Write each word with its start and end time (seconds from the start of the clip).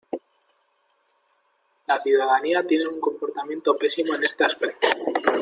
La 1.85 2.01
ciudadanía 2.01 2.65
tiene 2.65 2.87
un 2.87 2.99
comportamiento 2.99 3.77
pésimo 3.77 4.15
en 4.15 4.23
este 4.23 4.43
aspecto. 4.43 4.87